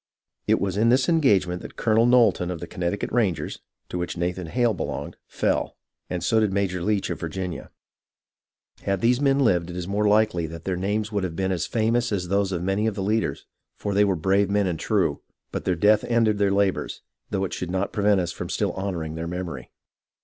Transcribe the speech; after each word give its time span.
It 0.47 0.59
was 0.59 0.77
in 0.77 0.89
this 0.89 1.07
engagement 1.07 1.61
that 1.61 1.75
Colonel 1.75 2.07
Knowlton 2.07 2.49
of 2.49 2.59
the 2.59 2.65
Connecticut 2.65 3.11
Rangers, 3.11 3.59
to 3.89 3.99
which 3.99 4.17
Nathan 4.17 4.47
Hale 4.47 4.73
belonged, 4.73 5.15
fell, 5.27 5.75
and 6.09 6.23
so 6.23 6.39
did 6.39 6.51
Major 6.51 6.81
Leitch 6.81 7.11
of 7.11 7.19
Virginia. 7.19 7.69
Had 8.81 9.01
these 9.01 9.21
men 9.21 9.37
lived, 9.37 9.69
it 9.69 9.75
is 9.77 9.87
more 9.87 10.01
than 10.01 10.09
likely 10.09 10.47
that 10.47 10.65
their 10.65 10.75
names 10.75 11.11
would 11.11 11.23
have 11.23 11.35
been 11.35 11.51
as 11.51 11.67
famous 11.67 12.11
as 12.11 12.29
those 12.29 12.51
of 12.51 12.63
many 12.63 12.87
of 12.87 12.95
the 12.95 13.03
leaders, 13.03 13.45
for 13.77 13.93
they 13.93 14.03
were 14.03 14.15
brave 14.15 14.49
men 14.49 14.65
and 14.65 14.79
true; 14.79 15.21
but 15.51 15.65
death 15.79 16.03
ended 16.05 16.39
their 16.39 16.49
labours, 16.49 17.03
though 17.29 17.45
it 17.45 17.53
should 17.53 17.69
not 17.69 17.93
prevent 17.93 18.19
us 18.19 18.31
from 18.31 18.49
still 18.49 18.73
honouring 18.73 19.13
their 19.13 19.27
memory. 19.27 19.69